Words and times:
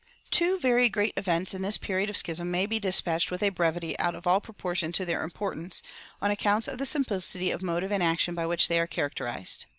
Two 0.31 0.59
very 0.59 0.89
great 0.89 1.13
events 1.15 1.53
in 1.53 1.61
this 1.61 1.77
period 1.77 2.09
of 2.09 2.17
schism 2.17 2.49
may 2.49 2.65
be 2.65 2.79
dispatched 2.79 3.29
with 3.29 3.43
a 3.43 3.49
brevity 3.49 3.95
out 3.99 4.15
of 4.15 4.25
all 4.25 4.41
proportion 4.41 4.91
to 4.91 5.05
their 5.05 5.21
importance, 5.23 5.83
on 6.23 6.31
account 6.31 6.67
of 6.67 6.79
the 6.79 6.87
simplicity 6.87 7.51
of 7.51 7.61
motive 7.61 7.91
and 7.91 8.01
action 8.01 8.33
by 8.33 8.47
which 8.47 8.67
they 8.67 8.79
are 8.79 8.87
characterized. 8.87 9.67